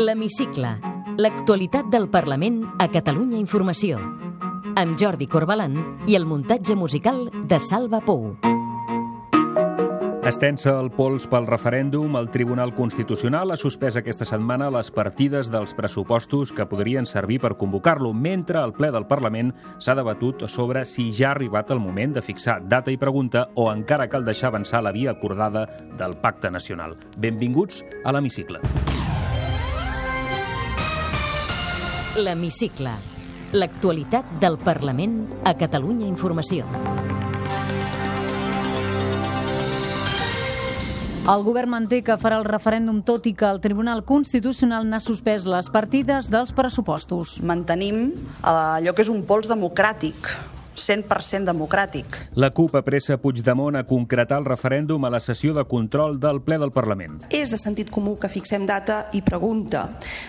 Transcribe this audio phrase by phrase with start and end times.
[0.00, 0.78] L'Hemicicle.
[1.20, 3.98] L'actualitat del Parlament a Catalunya Informació.
[4.80, 5.74] Amb Jordi Corbalan
[6.08, 8.30] i el muntatge musical de Salva Pou.
[10.30, 15.74] Estensa el pols pel referèndum, el Tribunal Constitucional ha suspès aquesta setmana les partides dels
[15.76, 21.10] pressupostos que podrien servir per convocar-lo, mentre el ple del Parlament s'ha debatut sobre si
[21.12, 24.80] ja ha arribat el moment de fixar data i pregunta o encara cal deixar avançar
[24.86, 25.66] la via acordada
[25.98, 26.96] del Pacte Nacional.
[27.18, 28.64] Benvinguts a l'Hemicicle.
[32.18, 32.90] L'Hemicicle.
[33.54, 35.12] L'actualitat del Parlament
[35.46, 36.66] a Catalunya Informació.
[41.30, 45.46] El govern manté que farà el referèndum tot i que el Tribunal Constitucional n'ha suspès
[45.46, 47.36] les partides dels pressupostos.
[47.46, 50.34] Mantenim eh, allò que és un pols democràtic
[50.80, 52.16] 100% democràtic.
[52.34, 56.58] La CUP apressa Puigdemont a concretar el referèndum a la sessió de control del ple
[56.58, 57.20] del Parlament.
[57.30, 59.86] És de sentit comú que fixem data i pregunta.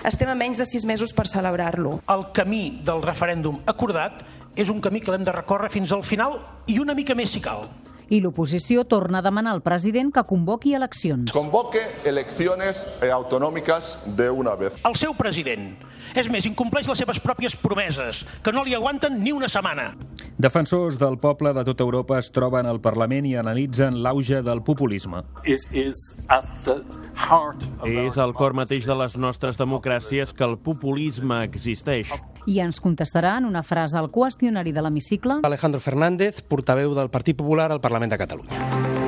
[0.08, 2.00] Estem a menys de sis mesos per celebrar-lo.
[2.12, 4.22] El camí del referèndum acordat
[4.56, 7.42] és un camí que l'hem de recórrer fins al final i una mica més si
[7.44, 7.66] cal.
[8.12, 11.32] I l'oposició torna a demanar al president que convoqui eleccions.
[11.32, 14.76] Convoque elecciones eh, autonómicas de una vez.
[14.84, 15.78] El seu president,
[16.16, 19.92] és més, incompleix les seves pròpies promeses, que no li aguanten ni una setmana.
[20.42, 25.24] Defensors del poble de tota Europa es troben al Parlament i analitzen l'auge del populisme.
[25.46, 25.68] És
[28.18, 32.12] al cor mateix de les nostres democràcies que el populisme existeix.
[32.50, 37.38] I ens contestarà en una frase al qüestionari de l'hemicicle Alejandro Fernández, portaveu del Partit
[37.38, 39.01] Popular al Parlament de Catalunya.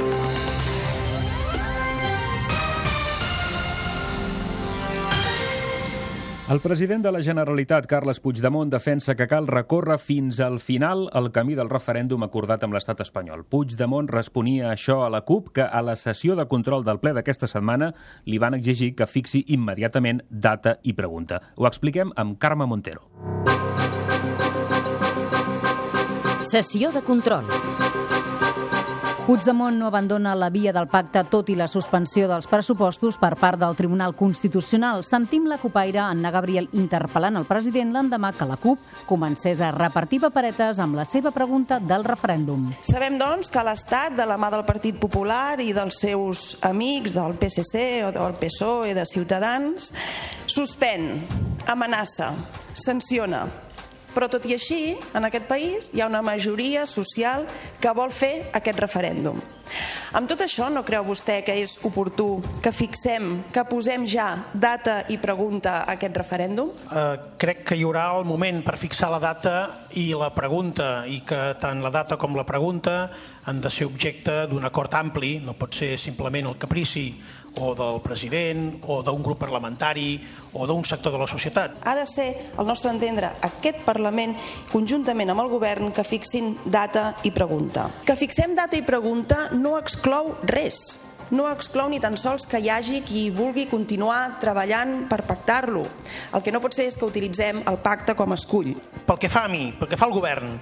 [6.50, 11.30] El president de la Generalitat, Carles Puigdemont, defensa que cal recórrer fins al final el
[11.32, 13.46] camí del referèndum acordat amb l'estat espanyol.
[13.48, 17.14] Puigdemont responia a això a la CUP, que a la sessió de control del ple
[17.16, 17.94] d'aquesta setmana
[18.26, 21.40] li van exigir que fixi immediatament data i pregunta.
[21.56, 23.08] Ho expliquem amb Carme Montero.
[26.44, 27.48] Sessió de control.
[29.24, 33.56] Puigdemont no abandona la via del pacte tot i la suspensió dels pressupostos per part
[33.62, 35.06] del Tribunal Constitucional.
[35.08, 40.20] Sentim la copaire Anna Gabriel interpel·lant el president l'endemà que la CUP comencés a repartir
[40.26, 42.68] paperetes amb la seva pregunta del referèndum.
[42.84, 47.40] Sabem, doncs, que l'Estat, de la mà del Partit Popular i dels seus amics del
[47.40, 49.94] PSC o del PSOE, de Ciutadans,
[50.52, 51.14] suspèn,
[51.72, 52.34] amenaça,
[52.76, 53.46] sanciona,
[54.14, 57.48] però tot i així, en aquest país hi ha una majoria social
[57.82, 59.42] que vol fer aquest referèndum.
[60.14, 62.28] Amb tot això, no creu vostè que és oportú
[62.62, 66.70] que fixem, que posem ja data i pregunta a aquest referèndum?
[66.86, 69.56] Eh, crec que hi haurà el moment per fixar la data
[69.98, 73.08] i la pregunta i que tant la data com la pregunta
[73.50, 77.10] han de ser objecte d'un acord ampli, no pot ser simplement el caprici
[77.60, 80.18] o del president o d'un grup parlamentari
[80.54, 81.78] o d'un sector de la societat.
[81.86, 84.36] Ha de ser, al nostre entendre, aquest Parlament,
[84.72, 87.90] conjuntament amb el govern, que fixin data i pregunta.
[88.06, 90.82] Que fixem data i pregunta no exclou res.
[91.34, 95.86] No exclou ni tan sols que hi hagi qui vulgui continuar treballant per pactar-lo.
[96.34, 98.74] El que no pot ser és que utilitzem el pacte com a escull.
[99.08, 100.58] Pel que fa a mi, pel que fa al govern,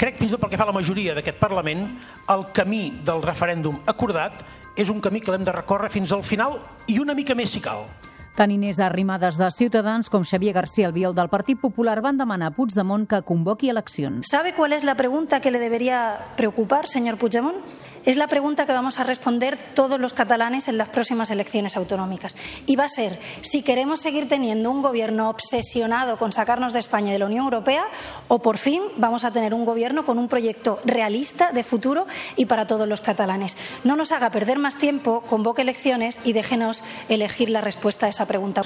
[0.00, 1.84] crec fins i tot pel que fa a la majoria d'aquest Parlament,
[2.32, 4.40] el camí del referèndum acordat
[4.76, 7.60] és un camí que l'hem de recórrer fins al final i una mica més si
[7.60, 7.84] cal.
[8.32, 12.54] Tant Inés Arrimadas de Ciutadans com Xavier García Albiol del Partit Popular van demanar a
[12.56, 14.26] Puigdemont que convoqui eleccions.
[14.30, 17.60] ¿Sabe cuál es la pregunta que le debería preocupar, señor Puigdemont?
[18.04, 22.34] Es la pregunta que vamos a responder todos los catalanes en las próximas elecciones autonómicas.
[22.66, 27.10] Y va a ser si queremos seguir teniendo un gobierno obsesionado con sacarnos de España
[27.10, 27.84] y de la Unión Europea
[28.26, 32.46] o por fin vamos a tener un gobierno con un proyecto realista de futuro y
[32.46, 33.56] para todos los catalanes.
[33.84, 38.26] No nos haga perder más tiempo, convoque elecciones y déjenos elegir la respuesta a esa
[38.26, 38.62] pregunta.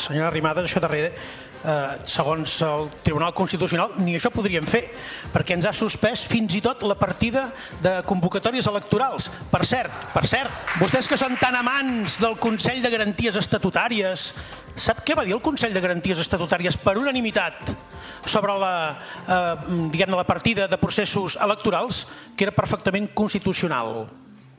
[0.80, 1.14] Darrere,
[1.65, 4.84] eh, segons el Tribunal Constitucional, ni això podríem fer,
[5.33, 7.47] perquè ens ha suspès fins i tot la partida
[7.83, 9.31] de convocatòries electorals.
[9.53, 14.30] Per cert, per cert, vostès que són tan amants del Consell de Garanties Estatutàries,
[14.77, 17.72] sap què va dir el Consell de Garanties Estatutàries per unanimitat
[18.27, 18.75] sobre la,
[19.27, 19.54] eh,
[19.92, 24.07] diguem la partida de processos electorals, que era perfectament constitucional.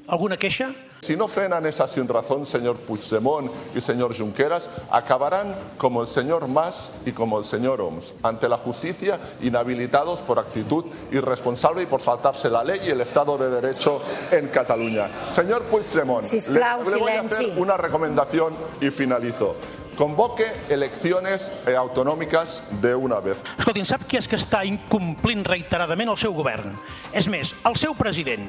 [0.08, 0.72] Alguna queixa?
[1.02, 6.48] Si no frenan esa sin razón, señor Puigdemont y señor Junqueras, acabarán como el señor
[6.48, 12.02] Mas y como el señor Oms, ante la justicia, inhabilitados por actitud irresponsable y por
[12.02, 14.02] saltarse la ley y el Estado de Derecho
[14.32, 15.10] en Cataluña.
[15.32, 19.56] Señor Puigdemont, le, le voy a hacer una recomendación y finalizo.
[19.98, 23.42] Convoque elecciones eh, autonómicas de una vez.
[23.58, 26.78] Escoltin, sap qui és que està incomplint reiteradament el seu govern?
[27.12, 28.46] És més, el seu president.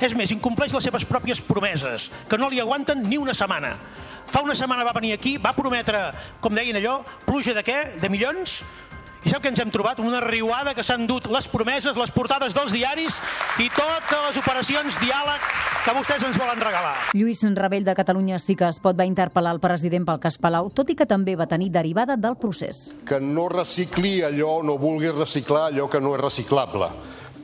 [0.00, 3.74] És més, incompleix les seves pròpies promeses, que no li aguanten ni una setmana.
[4.32, 6.06] Fa una setmana va venir aquí, va prometre,
[6.40, 7.82] com deien allò, pluja de què?
[8.00, 8.62] De milions?
[9.22, 10.00] I sap què ens hem trobat?
[10.02, 13.20] Una riuada que s'han dut les promeses, les portades dels diaris
[13.62, 15.46] i totes les operacions diàleg
[15.84, 16.96] que vostès ens volen regalar.
[17.14, 20.70] Lluís Rebell de Catalunya sí que es pot va interpel·lar el president pel cas Palau,
[20.74, 22.88] tot i que també va tenir derivada del procés.
[23.06, 26.90] Que no recicli allò, no vulgui reciclar allò que no és reciclable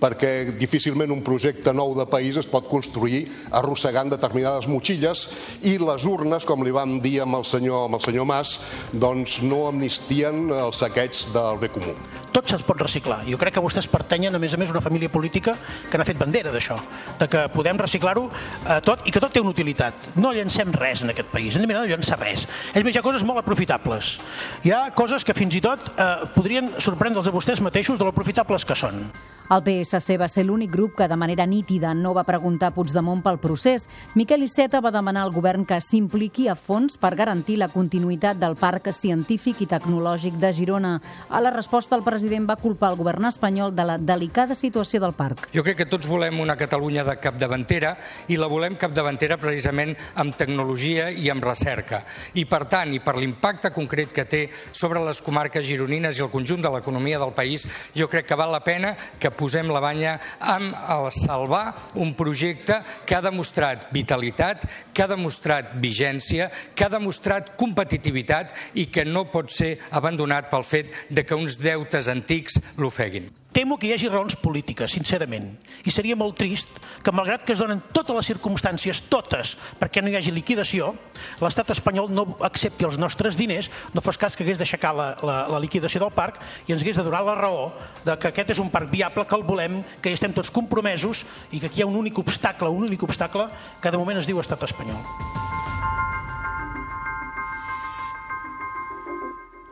[0.01, 5.27] perquè difícilment un projecte nou de país es pot construir arrossegant determinades motxilles
[5.69, 8.59] i les urnes, com li vam dir amb el senyor, amb el senyor Mas,
[8.93, 11.97] doncs no amnistien el saqueig del bé comú.
[12.33, 13.23] Tot se'ls pot reciclar.
[13.29, 15.57] Jo crec que vostès pertanyen, a més a més, una família política
[15.91, 16.77] que n'ha fet bandera d'això,
[17.21, 20.11] de que podem reciclar-ho eh, tot i que tot té una utilitat.
[20.17, 22.47] No llancem res en aquest país, hem de mirar llançar res.
[22.75, 24.19] És més, hi ha coses molt aprofitables.
[24.67, 28.15] Hi ha coses que fins i tot eh, podrien sorprendre'ls a vostès mateixos de lo
[28.15, 29.07] aprofitables que són.
[29.49, 33.23] El PSC va ser l'únic grup que de manera nítida no va preguntar a Puigdemont
[33.25, 33.87] pel procés.
[34.13, 38.59] Miquel Iceta va demanar al govern que s'impliqui a fons per garantir la continuïtat del
[38.61, 40.91] Parc Científic i Tecnològic de Girona.
[41.31, 45.15] A la resposta, el president va culpar el govern espanyol de la delicada situació del
[45.17, 45.49] parc.
[45.55, 47.95] Jo crec que tots volem una Catalunya de capdavantera
[48.29, 52.03] i la volem capdavantera precisament amb tecnologia i amb recerca.
[52.35, 54.43] I per tant, i per l'impacte concret que té
[54.73, 58.53] sobre les comarques gironines i el conjunt de l'economia del país, jo crec que val
[58.53, 64.67] la pena que posem la banya amb el salvar un projecte que ha demostrat vitalitat,
[64.93, 70.67] que ha demostrat vigència, que ha demostrat competitivitat i que no pot ser abandonat pel
[70.67, 73.29] fet de que uns deutes antics l'ofeguin.
[73.59, 75.49] Temo que hi hagi raons polítiques, sincerament.
[75.83, 76.69] I seria molt trist
[77.03, 80.93] que, malgrat que es donen totes les circumstàncies, totes, perquè no hi hagi liquidació,
[81.41, 85.39] l'estat espanyol no accepti els nostres diners, no fos cas que hagués d'aixecar la, la,
[85.51, 86.39] la liquidació del parc
[86.69, 87.73] i ens hagués de donar la raó
[88.05, 91.25] de que aquest és un parc viable, que el volem, que hi estem tots compromesos
[91.51, 93.49] i que aquí hi ha un únic obstacle, un únic obstacle
[93.81, 95.03] que de moment es diu estat espanyol.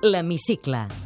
[0.07, 1.06] L'Hemicicle.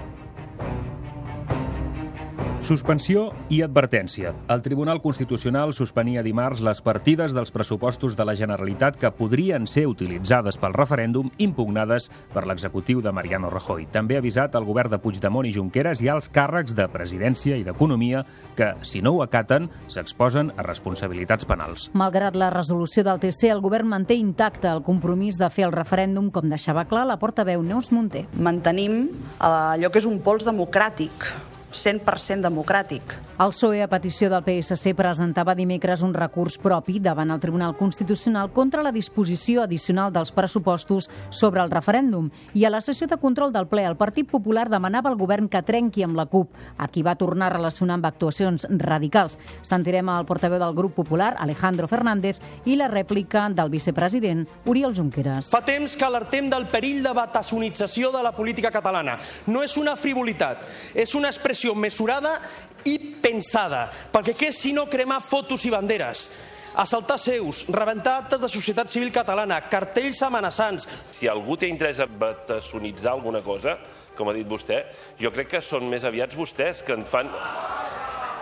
[2.71, 4.29] Suspensió i advertència.
[4.47, 9.89] El Tribunal Constitucional suspenia dimarts les partides dels pressupostos de la Generalitat que podrien ser
[9.89, 13.89] utilitzades pel referèndum impugnades per l'executiu de Mariano Rajoy.
[13.91, 17.67] També ha avisat el govern de Puigdemont i Junqueras i als càrrecs de presidència i
[17.67, 18.23] d'economia
[18.55, 21.89] que, si no ho acaten, s'exposen a responsabilitats penals.
[21.91, 26.31] Malgrat la resolució del TC, el govern manté intacte el compromís de fer el referèndum,
[26.31, 28.29] com deixava clar la portaveu Neus Munté.
[28.39, 31.33] Mantenim eh, allò que és un pols democràtic
[31.73, 33.01] 100% democràtic.
[33.41, 38.51] El PSOE, a petició del PSC, presentava dimecres un recurs propi davant el Tribunal Constitucional
[38.53, 42.29] contra la disposició addicional dels pressupostos sobre el referèndum.
[42.53, 45.63] I a la sessió de control del ple, el Partit Popular demanava al govern que
[45.65, 49.39] trenqui amb la CUP, a qui va tornar a relacionar amb actuacions radicals.
[49.63, 55.49] Sentirem al portaveu del grup popular, Alejandro Fernández, i la rèplica del vicepresident, Oriol Junqueras.
[55.49, 59.17] Fa temps que alertem del perill de batassonització de la política catalana.
[59.47, 62.39] No és una frivolitat, és una expressió mesurada
[62.89, 66.29] i pensada, perquè què si no cremar fotos i banderes?
[66.75, 70.87] assaltar seus, rebentar actes de societat civil catalana, cartells amenaçants.
[71.11, 73.77] Si algú té interès a batassonitzar alguna cosa,
[74.15, 74.83] com ha dit vostè,
[75.19, 77.31] jo crec que són més aviats vostès que en fan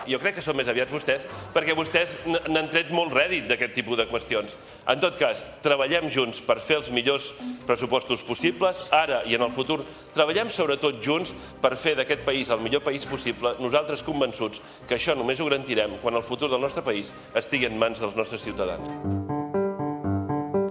[0.10, 4.00] jo crec que són més aviats vostès, perquè vostès n'han tret molt rèdit d'aquest tipus
[4.00, 4.56] de qüestions.
[4.90, 7.32] En tot cas, treballem junts per fer els millors
[7.70, 9.82] pressupostos possibles, ara i en el futur.
[10.16, 15.16] Treballem sobretot junts per fer d'aquest país el millor país possible, nosaltres convençuts que això
[15.18, 19.39] només ho garantirem quan el futur del nostre país estigui en mans dels nostres ciutadans.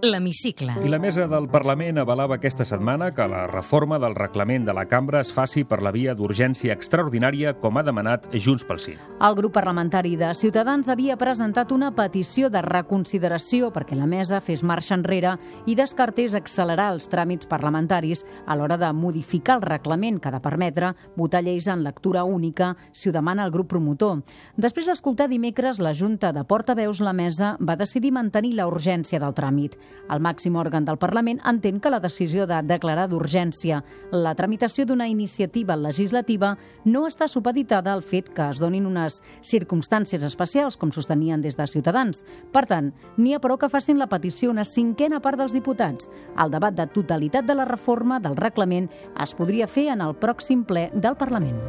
[0.02, 0.72] L'Hemicicle.
[0.84, 4.84] I la mesa del Parlament avalava aquesta setmana que la reforma del reglament de la
[4.86, 8.94] cambra es faci per la via d'urgència extraordinària, com ha demanat Junts pel Sí.
[8.94, 14.62] El grup parlamentari de Ciutadans havia presentat una petició de reconsideració perquè la mesa fes
[14.62, 15.34] marxa enrere
[15.66, 20.40] i descartés accelerar els tràmits parlamentaris a l'hora de modificar el reglament que ha de
[20.44, 24.22] permetre votar lleis en lectura única si ho demana el grup promotor.
[24.56, 29.34] Després d'escoltar dimecres la Junta de Portaveus, la mesa va decidir mantenir la urgència del
[29.34, 29.74] tràmit.
[30.08, 35.08] El màxim òrgan del Parlament entén que la decisió de declarar d'urgència la tramitació d'una
[35.08, 36.54] iniciativa legislativa
[36.84, 41.66] no està supeditada al fet que es donin unes circumstàncies especials, com sostenien des de
[41.66, 42.24] Ciutadans.
[42.52, 46.08] Per tant, n'hi ha prou que facin la petició una cinquena part dels diputats.
[46.38, 48.88] El debat de totalitat de la reforma del reglament
[49.20, 51.60] es podria fer en el pròxim ple del Parlament.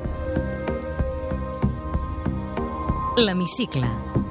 [3.19, 4.28] L'Hemicicle.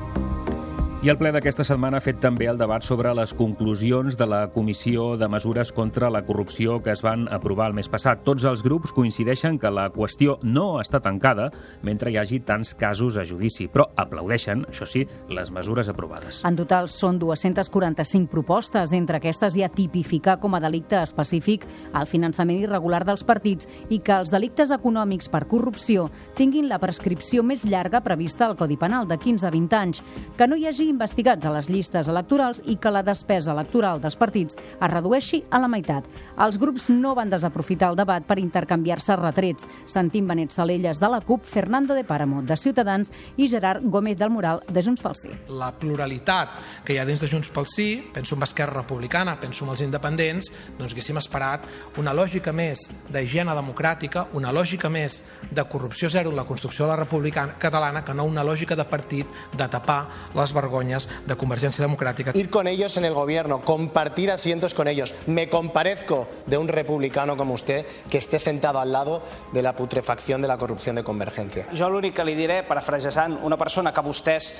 [0.98, 4.40] I el ple d'aquesta setmana ha fet també el debat sobre les conclusions de la
[4.50, 8.24] Comissió de Mesures contra la Corrupció que es van aprovar el mes passat.
[8.26, 11.52] Tots els grups coincideixen que la qüestió no està tancada
[11.86, 16.40] mentre hi hagi tants casos a judici, però aplaudeixen, això sí, les mesures aprovades.
[16.42, 18.90] En total són 245 propostes.
[18.90, 24.00] Entre aquestes hi ha tipificar com a delicte específic el finançament irregular dels partits i
[24.02, 29.06] que els delictes econòmics per corrupció tinguin la prescripció més llarga prevista al Codi Penal,
[29.06, 32.76] de 15 a 20 anys, que no hi hagi investigats a les llistes electorals i
[32.80, 36.08] que la despesa electoral dels partits es redueixi a la meitat.
[36.40, 39.66] Els grups no van desaprofitar el debat per intercanviar-se retrets.
[39.86, 44.30] Sentim Benet Salelles de la CUP, Fernando de Páramo de Ciutadans i Gerard Gómez del
[44.30, 45.30] Moral de Junts pel Sí.
[45.48, 49.64] La pluralitat que hi ha dins de Junts pel Sí, penso en Esquerra Republicana, penso
[49.64, 51.66] en els independents, doncs haguéssim esperat
[51.98, 56.92] una lògica més d'higiene democràtica, una lògica més de corrupció zero en la construcció de
[56.92, 59.26] la República Catalana que no una lògica de partit
[59.56, 62.32] de tapar les vergonyes vergonyes de Convergencia Democrática.
[62.34, 65.14] Ir con ellos en el gobierno, compartir asientos con ellos.
[65.26, 70.42] Me comparezco de un republicano como usted que esté sentado al lado de la putrefacción
[70.42, 71.66] de la corrupción de Convergencia.
[71.74, 74.52] Jo l'únic que li diré, parafrasejant una persona que a vostès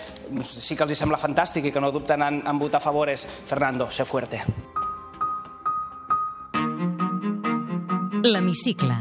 [0.43, 3.11] sí que els hi sembla fantàstic i que no dubten en, en votar a favor
[3.11, 4.43] és Fernando, sé fuerte.
[8.25, 8.99] L'Hemicicle.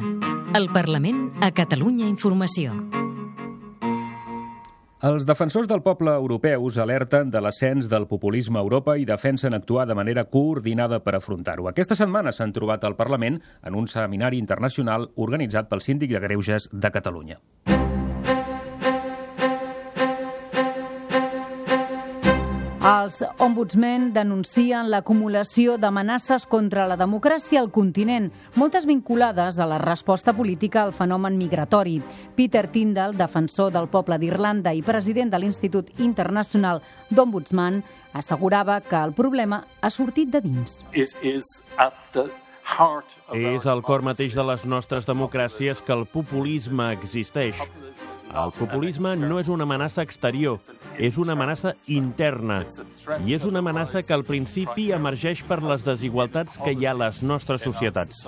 [0.55, 3.06] El Parlament a Catalunya Informació.
[5.05, 9.85] Els defensors del poble europeus alerten de l'ascens del populisme a Europa i defensen actuar
[9.85, 11.69] de manera coordinada per afrontar-ho.
[11.69, 16.71] Aquesta setmana s'han trobat al Parlament en un seminari internacional organitzat pel Síndic de Greuges
[16.73, 17.37] de Catalunya.
[22.85, 30.33] Els ombudsmen denuncien l'acumulació d'amenaces contra la democràcia al continent, moltes vinculades a la resposta
[30.37, 31.97] política al fenomen migratori.
[32.37, 37.81] Peter Tyndall, defensor del poble d'Irlanda i president de l'Institut Internacional d'Ombudsman,
[38.13, 40.83] assegurava que el problema ha sortit de dins.
[40.93, 41.49] Is, is
[43.33, 47.57] és al cor mateix de les nostres democràcies que el populisme existeix.
[48.27, 50.59] El populisme no és una amenaça exterior,
[50.99, 52.59] és una amenaça interna.
[53.23, 57.01] I és una amenaça que al principi emergeix per les desigualtats que hi ha a
[57.05, 58.25] les nostres societats.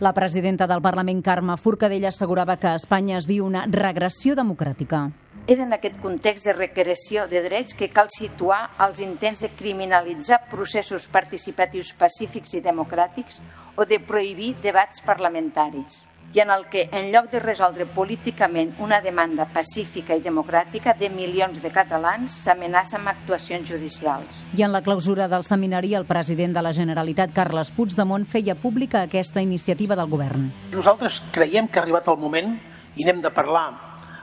[0.00, 5.08] La presidenta del Parlament, Carme Forcadell, assegurava que a Espanya es viu una regressió democràtica.
[5.48, 10.42] És en aquest context de recreació de drets que cal situar els intents de criminalitzar
[10.50, 13.40] processos participatius pacífics i democràtics
[13.76, 16.04] o de prohibir debats parlamentaris
[16.34, 21.08] i en el que, en lloc de resoldre políticament una demanda pacífica i democràtica de
[21.10, 24.42] milions de catalans, s'amenaça amb actuacions judicials.
[24.56, 29.02] I en la clausura del seminari, el president de la Generalitat, Carles Puigdemont, feia pública
[29.02, 30.50] aquesta iniciativa del govern.
[30.72, 32.58] Nosaltres creiem que ha arribat el moment
[32.96, 33.70] i n'hem de parlar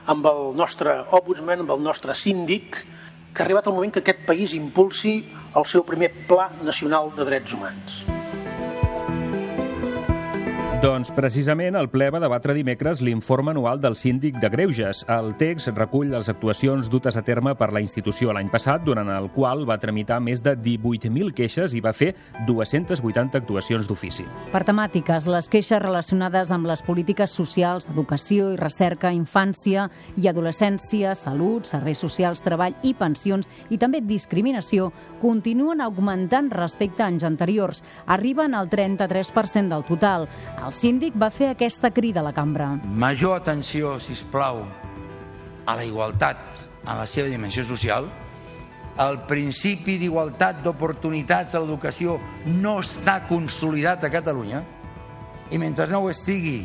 [0.06, 2.84] amb el nostre ombudsman, amb el nostre síndic,
[3.34, 5.18] que ha arribat el moment que aquest país impulsi
[5.56, 8.15] el seu primer Pla Nacional de Drets Humans.
[10.86, 15.00] Doncs precisament el ple va debatre dimecres l'informe anual del síndic de Greuges.
[15.10, 19.26] El text recull les actuacions dutes a terme per la institució l'any passat, durant el
[19.34, 22.12] qual va tramitar més de 18.000 queixes i va fer
[22.46, 24.28] 280 actuacions d'ofici.
[24.52, 31.16] Per temàtiques, les queixes relacionades amb les polítiques socials, educació i recerca, infància i adolescència,
[31.18, 37.82] salut, serveis socials, treball i pensions i també discriminació continuen augmentant respecte a anys anteriors.
[38.06, 40.30] Arriben al 33% del total.
[40.62, 42.74] El síndic va fer aquesta crida a la cambra.
[42.84, 44.62] Major atenció, si plau,
[45.66, 46.38] a la igualtat
[46.86, 48.06] en la seva dimensió social.
[49.02, 52.16] El principi d'igualtat d'oportunitats a l'educació
[52.48, 54.62] no està consolidat a Catalunya
[55.52, 56.62] i mentre no ho estigui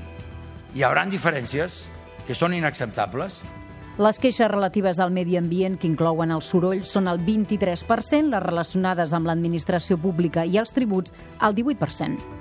[0.74, 1.90] hi haurà diferències
[2.28, 3.42] que són inacceptables.
[4.02, 9.12] Les queixes relatives al medi ambient, que inclouen el soroll, són el 23%, les relacionades
[9.14, 11.12] amb l'administració pública i els tributs,
[11.44, 12.41] el 18%.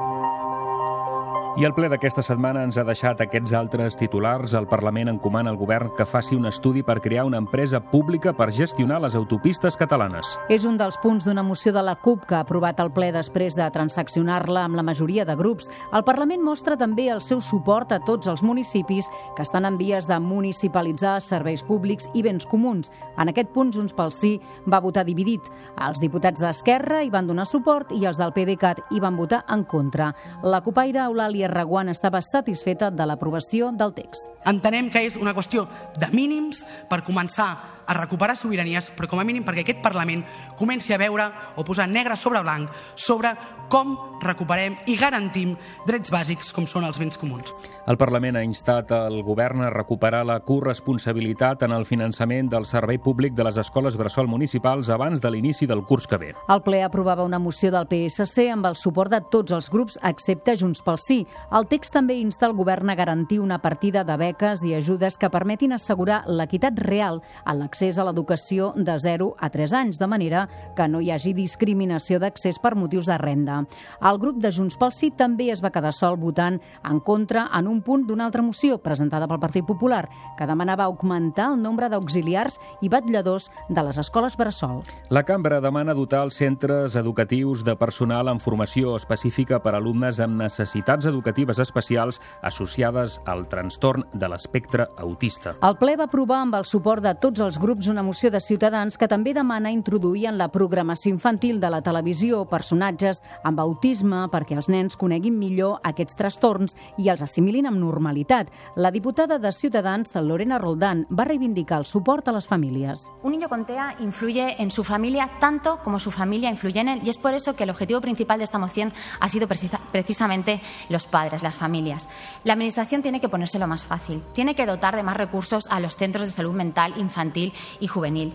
[1.59, 4.53] I el ple d'aquesta setmana ens ha deixat aquests altres titulars.
[4.55, 8.53] El Parlament encomana al govern que faci un estudi per crear una empresa pública per
[8.55, 10.29] gestionar les autopistes catalanes.
[10.47, 13.57] És un dels punts d'una moció de la CUP que ha aprovat el ple després
[13.59, 15.67] de transaccionar-la amb la majoria de grups.
[15.91, 20.07] El Parlament mostra també el seu suport a tots els municipis que estan en vies
[20.07, 22.87] de municipalitzar serveis públics i béns comuns.
[23.19, 24.37] En aquest punt, Junts pel Sí
[24.71, 25.51] va votar dividit.
[25.83, 29.67] Els diputats d'Esquerra hi van donar suport i els del PDeCAT hi van votar en
[29.67, 30.13] contra.
[30.47, 34.29] La copaire Eulàlia Natàlia Reguant estava satisfeta de l'aprovació del text.
[34.45, 35.65] Entenem que és una qüestió
[35.97, 37.49] de mínims per començar
[37.87, 40.23] a recuperar sobiranies, però com a mínim perquè aquest Parlament
[40.59, 43.33] comenci a veure o posar negre sobre blanc sobre
[43.69, 45.55] com recuperem i garantim
[45.87, 47.51] drets bàsics com són els béns comuns.
[47.89, 52.99] El Parlament ha instat el govern a recuperar la corresponsabilitat en el finançament del servei
[53.01, 56.31] públic de les escoles bressol municipals abans de l'inici del curs que ve.
[56.53, 60.55] El ple aprovava una moció del PSC amb el suport de tots els grups excepte
[60.57, 61.23] Junts pel Sí.
[61.51, 65.31] El text també insta el govern a garantir una partida de beques i ajudes que
[65.33, 70.47] permetin assegurar l'equitat real en l'accés a l'educació de 0 a 3 anys, de manera
[70.75, 73.63] que no hi hagi discriminació d'accés per motius de renda.
[74.01, 77.67] El grup de Junts pel Sí també es va quedar sol votant en contra en
[77.67, 82.57] un punt d'una altra moció presentada pel Partit Popular, que demanava augmentar el nombre d'auxiliars
[82.81, 84.81] i batlladors de les escoles bressol.
[85.09, 90.19] La cambra demana dotar els centres educatius de personal amb formació específica per a alumnes
[90.19, 95.55] amb necessitats educatives especials associades al trastorn de l'espectre autista.
[95.61, 98.97] El ple va aprovar amb el suport de tots els grups una moció de Ciutadans
[98.97, 104.55] que també demana introduir en la programació infantil de la televisió personatges amb autisme perquè
[104.55, 108.49] els nens coneguin millor aquests trastorns i els assimilin amb normalitat.
[108.75, 113.09] La diputada de Ciutadans, Lorena Roldán, va reivindicar el suport a les famílies.
[113.23, 117.01] Un niño con TEA influye en su familia tanto como su familia influye en él
[117.03, 120.61] y es por eso que el objetivo principal de esta moción ha sido precisa, precisamente
[120.89, 122.07] los padres, las familias.
[122.43, 125.95] La Administración tiene que ponérselo más fácil, tiene que dotar de más recursos a los
[125.95, 128.33] centros de salud mental infantil y juvenil.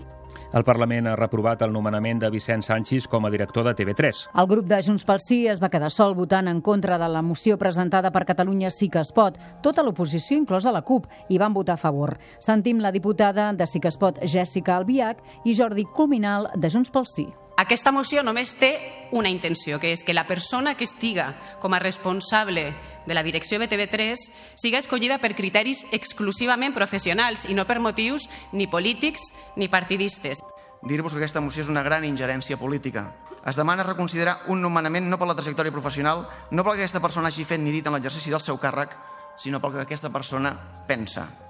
[0.53, 4.23] El Parlament ha reprovat el nomenament de Vicent Sanchis com a director de TV3.
[4.39, 7.23] El grup de Junts pel Sí es va quedar sol votant en contra de la
[7.23, 9.41] moció presentada per Catalunya Sí que es pot.
[9.63, 12.17] Tota l'oposició, inclosa la CUP, hi van votar a favor.
[12.39, 16.95] Sentim la diputada de Sí que es pot, Jèssica Albiach, i Jordi Culminal, de Junts
[16.95, 17.27] pel Sí.
[17.57, 18.75] Aquesta moció només té
[19.17, 21.31] una intenció, que és que la persona que estiga
[21.63, 22.75] com a responsable
[23.07, 24.21] de la direcció de TV3
[24.61, 30.45] siga escollida per criteris exclusivament professionals i no per motius ni polítics ni partidistes.
[30.85, 33.09] Dir-vos que aquesta moció és una gran ingerència política.
[33.49, 37.33] Es demana reconsiderar un nomenament no per la trajectòria professional, no pel que aquesta persona
[37.33, 38.93] hagi fet ni dit en l'exercici del seu càrrec,
[39.41, 40.53] sinó pel que aquesta persona
[40.87, 41.46] pensa.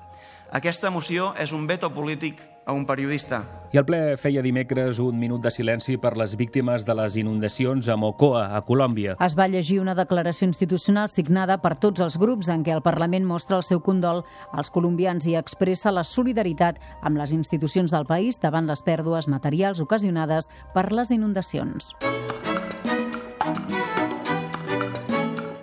[0.54, 3.42] Aquesta moció és un veto polític a un periodista.
[3.74, 7.88] I el ple feia dimecres un minut de silenci per les víctimes de les inundacions
[7.88, 9.16] a Mocoa, a Colòmbia.
[9.22, 13.26] Es va llegir una declaració institucional signada per tots els grups en què el Parlament
[13.26, 18.40] mostra el seu condol als colombians i expressa la solidaritat amb les institucions del país
[18.42, 21.94] davant les pèrdues materials ocasionades per les inundacions.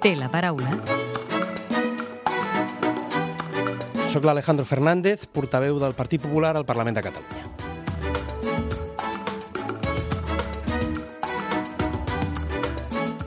[0.03, 1.02] Té la paraula
[4.13, 7.47] Soc l'Alejandro Fernández, portaveu del Partit Popular al Parlament de Catalunya.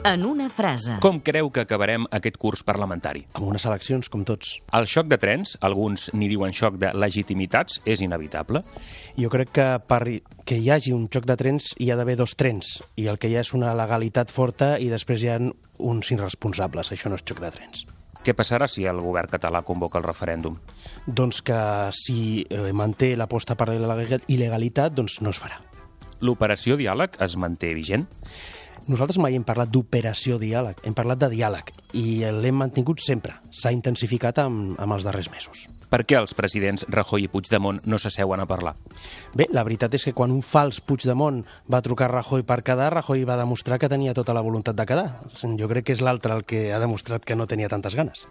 [0.07, 0.95] En una frase.
[1.03, 3.25] Com creu que acabarem aquest curs parlamentari?
[3.35, 4.53] Amb unes eleccions, com tots.
[4.79, 8.63] El xoc de trens, alguns n'hi diuen xoc de legitimitats, és inevitable?
[9.19, 9.99] Jo crec que per
[10.47, 13.27] que hi hagi un xoc de trens hi ha d'haver dos trens, i el que
[13.27, 16.95] hi ha és una legalitat forta i després hi ha uns irresponsables.
[16.95, 17.83] Això no és xoc de trens.
[18.25, 20.57] Què passarà si el govern català convoca el referèndum?
[21.05, 21.59] Doncs que
[21.95, 25.61] si eh, manté l'aposta per la il·legalitat, doncs no es farà.
[26.21, 28.07] L'operació diàleg es manté vigent?
[28.87, 33.35] Nosaltres mai hem parlat d'operació diàleg, hem parlat de diàleg i l'hem mantingut sempre.
[33.51, 35.67] S'ha intensificat amb, amb els darrers mesos.
[35.87, 38.73] Per què els presidents Rajoy i Puigdemont no s'asseuen a parlar?
[39.37, 41.39] Bé, la veritat és que quan un fals Puigdemont
[41.71, 44.85] va trucar a Rajoy per quedar, Rajoy va demostrar que tenia tota la voluntat de
[44.85, 45.07] quedar.
[45.37, 48.27] Jo crec que és l'altre el que ha demostrat que no tenia tantes ganes.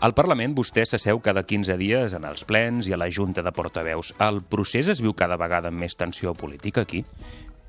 [0.00, 3.52] Al Parlament vostè s'asseu cada 15 dies en els plens i a la Junta de
[3.52, 4.14] Portaveus.
[4.20, 7.04] El procés es viu cada vegada amb més tensió política aquí?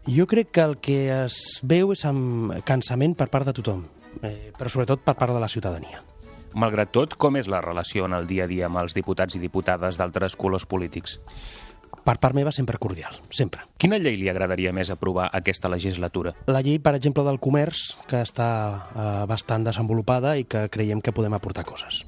[0.07, 3.85] Jo crec que el que es veu és amb cansament per part de tothom,
[4.21, 6.03] eh, però sobretot per part de la ciutadania.
[6.55, 9.41] Malgrat tot, com és la relació en el dia a dia amb els diputats i
[9.43, 11.19] diputades d'altres colors polítics?
[12.05, 13.65] Per part meva, sempre cordial, sempre.
[13.81, 16.35] Quina llei li agradaria més aprovar aquesta legislatura?
[16.47, 21.15] La llei, per exemple, del comerç, que està eh, bastant desenvolupada i que creiem que
[21.15, 22.03] podem aportar coses.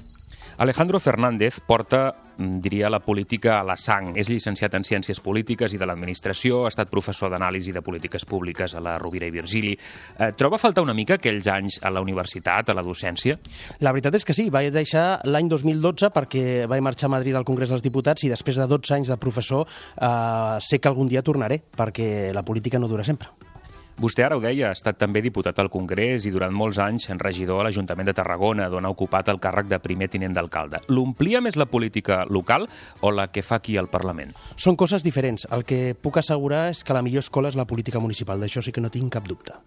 [0.58, 4.16] Alejandro Fernández porta, diria, la política a la sang.
[4.18, 8.74] És llicenciat en Ciències Polítiques i de l'Administració, ha estat professor d'anàlisi de polítiques públiques
[8.74, 9.76] a la Rovira i Virgili.
[10.18, 13.38] Eh, troba a faltar una mica aquells anys a la universitat, a la docència?
[13.86, 17.46] La veritat és que sí, vaig deixar l'any 2012 perquè vaig marxar a Madrid al
[17.46, 21.22] Congrés dels Diputats i després de 12 anys de professor eh, sé que algun dia
[21.22, 23.30] tornaré, perquè la política no dura sempre.
[23.98, 27.18] Vostè ara ho deia, ha estat també diputat al Congrés i durant molts anys en
[27.18, 30.84] regidor a l'Ajuntament de Tarragona, d'on ha ocupat el càrrec de primer tinent d'alcalde.
[30.86, 32.68] L'omplia més la política local
[33.02, 34.30] o la que fa aquí al Parlament?
[34.54, 35.48] Són coses diferents.
[35.50, 38.38] El que puc assegurar és que la millor escola és la política municipal.
[38.38, 39.58] D'això sí que no tinc cap dubte.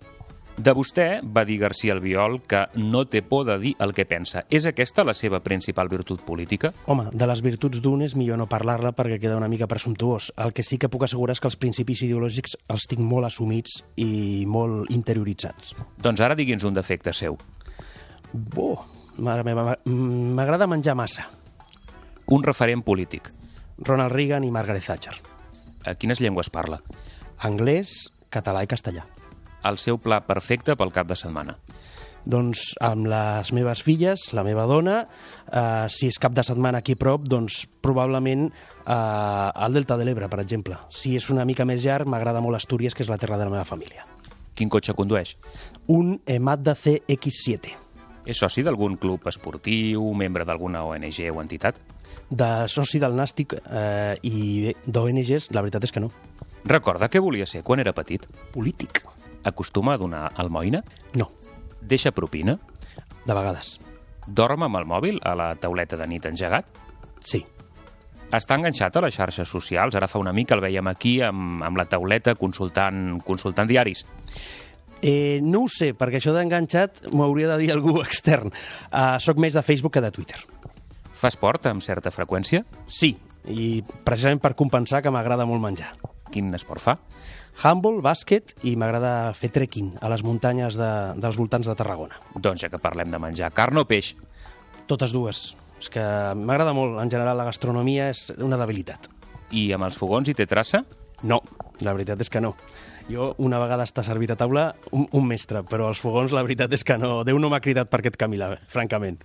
[0.62, 4.44] De vostè va dir García Albiol que no té por de dir el que pensa.
[4.54, 6.70] És aquesta la seva principal virtut política?
[6.86, 10.30] Home, de les virtuts d'un és millor no parlar-la perquè queda una mica presumptuós.
[10.38, 13.80] El que sí que puc assegurar és que els principis ideològics els tinc molt assumits
[13.98, 15.72] i molt interioritzats.
[15.98, 17.40] Doncs ara digui'ns un defecte seu.
[18.32, 18.76] Bo,
[19.18, 21.26] mare meva, m'agrada menjar massa.
[22.30, 23.32] Un referent polític.
[23.82, 25.18] Ronald Reagan i Margaret Thatcher.
[25.90, 26.84] A quines llengües parla?
[27.50, 29.08] Anglès, català i castellà.
[29.64, 31.58] El seu pla perfecte pel cap de setmana.
[32.22, 35.00] Doncs amb les meves filles, la meva dona,
[35.50, 40.30] eh, si és cap de setmana aquí prop, doncs probablement eh, al Delta de l'Ebre,
[40.30, 40.78] per exemple.
[40.90, 43.54] Si és una mica més llarg, m'agrada molt Astúries, que és la terra de la
[43.54, 44.06] meva família.
[44.54, 45.36] Quin cotxe condueix?
[45.90, 47.74] Un Mazda CX-7.
[48.30, 51.80] És soci d'algun club esportiu, membre d'alguna ONG o entitat?
[52.30, 56.12] De soci del Nàstic eh, i d'ONGs, la veritat és que no.
[56.70, 58.28] Recorda què volia ser quan era petit?
[58.54, 59.02] Polític.
[59.44, 60.84] Acostuma a donar almoina?
[61.18, 61.30] No.
[61.82, 62.58] Deixa propina?
[63.26, 63.80] De vegades.
[64.28, 66.68] Dorm amb el mòbil a la tauleta de nit engegat?
[67.20, 67.44] Sí.
[68.32, 69.96] Està enganxat a les xarxes socials.
[69.98, 74.06] Ara fa una mica el veiem aquí amb, amb la tauleta consultant, consultant diaris.
[75.02, 78.54] Eh, no ho sé, perquè això d'enganxat m'ho hauria de dir algú extern.
[78.92, 80.40] Uh, soc més de Facebook que de Twitter.
[81.18, 82.64] Fa esport amb certa freqüència?
[82.88, 83.16] Sí,
[83.50, 85.92] i precisament per compensar que m'agrada molt menjar.
[86.32, 86.96] Quin esport fa?
[87.62, 92.18] Handball, bàsquet i m'agrada fer trekking a les muntanyes de, dels voltants de Tarragona.
[92.36, 94.16] Doncs ja que parlem de menjar, carn o peix?
[94.90, 95.52] Totes dues.
[95.82, 96.02] És que
[96.38, 99.10] m'agrada molt, en general, la gastronomia és una debilitat.
[99.52, 100.84] I amb els fogons hi té traça?
[101.28, 101.42] No,
[101.82, 102.56] la veritat és que no.
[103.12, 106.74] Jo una vegada està servit a taula un, un mestre, però els fogons la veritat
[106.74, 107.22] és que no.
[107.28, 109.20] Déu no m'ha cridat per aquest camí, la, francament.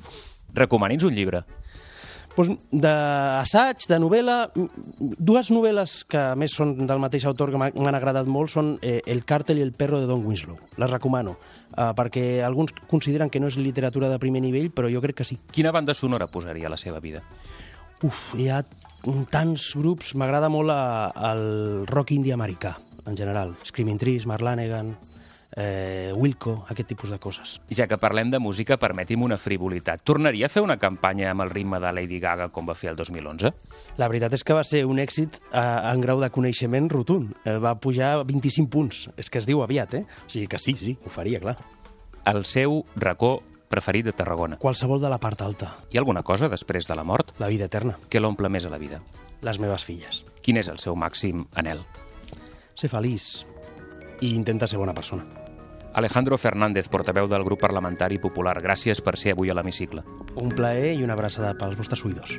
[0.56, 1.44] Recomani'ns un llibre.
[2.36, 4.34] Pues d'assaig, de novel·la,
[5.00, 8.98] dues novel·les que a més són del mateix autor que m'han agradat molt són eh,
[9.08, 10.58] El càrtel i el perro de Don Winslow.
[10.76, 11.38] Les recomano,
[11.72, 15.28] eh, perquè alguns consideren que no és literatura de primer nivell, però jo crec que
[15.28, 15.38] sí.
[15.48, 17.24] Quina banda sonora posaria a la seva vida?
[18.04, 18.60] Uf, hi ha
[19.32, 20.12] tants grups.
[20.20, 20.82] M'agrada molt a,
[21.32, 22.76] el rock indi americà,
[23.08, 23.56] en general.
[23.64, 24.92] Screaming Trees, Mark Lanegan,
[25.56, 27.56] eh, Wilco, aquest tipus de coses.
[27.72, 30.04] Ja que parlem de música, permeti'm una frivolitat.
[30.04, 33.00] Tornaria a fer una campanya amb el ritme de Lady Gaga com va fer el
[33.00, 33.52] 2011?
[33.96, 37.34] La veritat és que va ser un èxit eh, en grau de coneixement rotund.
[37.44, 39.06] Eh, va pujar 25 punts.
[39.16, 40.04] És que es diu aviat, eh?
[40.26, 41.56] O sigui que sí, sí, ho faria, clar.
[42.26, 43.38] El seu racó
[43.68, 44.58] preferit de Tarragona?
[44.62, 45.72] Qualsevol de la part alta.
[45.90, 47.32] Hi ha alguna cosa després de la mort?
[47.42, 47.96] La vida eterna.
[48.10, 49.00] Què l'omple més a la vida?
[49.46, 50.22] Les meves filles.
[50.42, 51.82] Quin és el seu màxim anel?
[52.76, 53.46] Ser feliç
[54.20, 55.45] i intenta ser bona persona.
[55.96, 60.02] Alejandro Fernández, portaveu del grup parlamentari popular, gràcies per ser avui a l'hemicicle.
[60.36, 62.36] Un plaer i una abraçada pels vostres oïdors.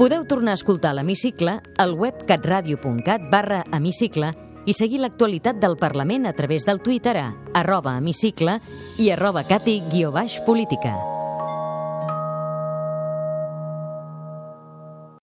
[0.00, 4.32] Podeu tornar a escoltar l'hemicicle al web catradio.cat barra hemicicle
[4.64, 8.56] i seguir l'actualitat del Parlament a través del Twitter a arroba hemicicle
[8.96, 11.15] i arroba cati guió baix política.